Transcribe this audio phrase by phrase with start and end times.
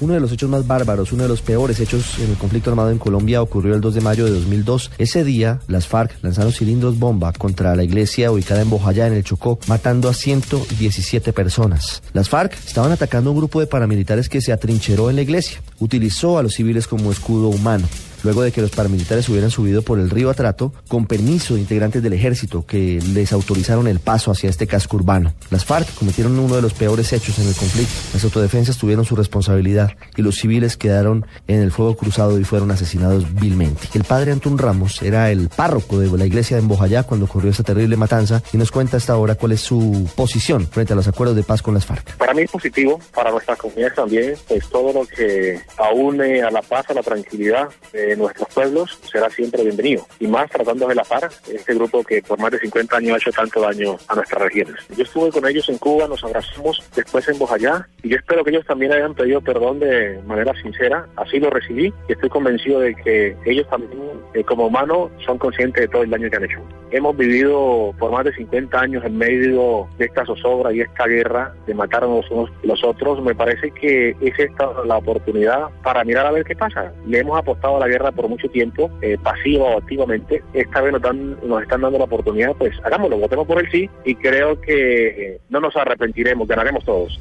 [0.00, 2.90] Uno de los hechos más bárbaros, uno de los peores hechos en el conflicto armado
[2.90, 4.90] en Colombia ocurrió el 2 de mayo de 2002.
[4.98, 9.22] Ese día, las FARC lanzaron cilindros bomba contra la iglesia ubicada en Bojayá, en el
[9.22, 12.02] Chocó, matando a 117 personas.
[12.12, 15.62] Las FARC estaban atacando a un grupo de paramilitares que se atrincheró en la iglesia.
[15.78, 17.86] Utilizó a los civiles como escudo humano
[18.24, 22.02] luego de que los paramilitares hubieran subido por el río Atrato con permiso de integrantes
[22.02, 25.32] del ejército que les autorizaron el paso hacia este casco urbano.
[25.50, 27.92] Las FARC cometieron uno de los peores hechos en el conflicto.
[28.12, 32.70] Las autodefensas tuvieron su responsabilidad y los civiles quedaron en el fuego cruzado y fueron
[32.70, 33.88] asesinados vilmente.
[33.94, 37.62] El padre Antún Ramos era el párroco de la iglesia de Embojayá cuando ocurrió esta
[37.62, 41.36] terrible matanza y nos cuenta hasta ahora cuál es su posición frente a los acuerdos
[41.36, 42.16] de paz con las FARC.
[42.16, 46.62] Para mí es positivo, para nuestra comunidad también, pues todo lo que aúne a la
[46.62, 47.68] paz, a la tranquilidad.
[47.92, 50.06] Eh, nuestros pueblos será siempre bienvenido.
[50.18, 53.16] Y más tratando de la FARC, este grupo que por más de 50 años ha
[53.16, 54.76] hecho tanto daño a nuestras regiones.
[54.96, 58.50] Yo estuve con ellos en Cuba, nos abrazamos después en Bojayá y yo espero que
[58.50, 61.06] ellos también hayan pedido perdón de manera sincera.
[61.16, 64.00] Así lo recibí y estoy convencido de que ellos también,
[64.34, 66.62] eh, como humanos, son conscientes de todo el daño que han hecho.
[66.94, 71.52] Hemos vivido por más de 50 años en medio de esta zozobra y esta guerra
[71.66, 73.20] de matar a los unos los otros.
[73.20, 76.92] Me parece que es esta la oportunidad para mirar a ver qué pasa.
[77.04, 80.44] Le hemos apostado a la guerra por mucho tiempo, eh, pasiva o activamente.
[80.52, 83.90] Esta vez nos, dan, nos están dando la oportunidad, pues hagámoslo, votemos por el sí
[84.04, 87.18] y creo que no nos arrepentiremos, ganaremos todos.